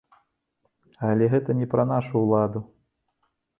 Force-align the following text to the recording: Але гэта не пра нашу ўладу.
Але 1.09 1.27
гэта 1.35 1.57
не 1.61 1.69
пра 1.75 1.87
нашу 1.93 2.25
ўладу. 2.25 2.59